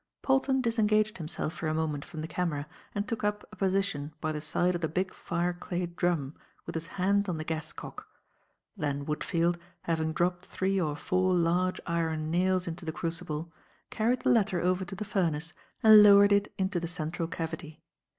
Polton 0.23 0.61
disengaged 0.61 1.19
himself 1.19 1.53
for 1.53 1.67
a 1.67 1.75
moment 1.75 2.03
from 2.03 2.21
the 2.21 2.27
camera, 2.27 2.65
and 2.95 3.07
took 3.07 3.23
up 3.23 3.43
a 3.51 3.55
position 3.55 4.11
by 4.19 4.31
the 4.31 4.41
side 4.41 4.73
of 4.73 4.81
the 4.81 4.87
big 4.87 5.13
fireclay 5.13 5.85
drum 5.95 6.33
with 6.65 6.73
his 6.73 6.87
hand 6.97 7.29
on 7.29 7.37
the 7.37 7.43
gas 7.43 7.71
cock. 7.71 8.07
Then 8.75 9.05
Woodfield, 9.05 9.59
having 9.83 10.11
dropped 10.11 10.47
three 10.47 10.81
or 10.81 10.95
four 10.95 11.35
large 11.35 11.79
iron 11.85 12.31
nails 12.31 12.67
into 12.67 12.83
the 12.83 12.91
crucible, 12.91 13.53
carried 13.91 14.21
the 14.21 14.31
latter 14.31 14.59
over 14.59 14.83
to 14.85 14.95
the 14.95 15.05
furnace 15.05 15.53
and 15.83 16.01
lowered 16.01 16.31
it 16.31 16.51
into 16.57 16.79
the 16.79 16.87
central 16.87 17.27
cavity. 17.27 17.83